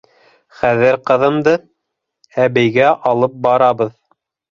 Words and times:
Хәҙер 0.59 0.95
ҡыҙымды... 1.09 1.53
әбейгә 2.45 2.89
алып 3.11 3.37
барабыҙ. 3.45 3.93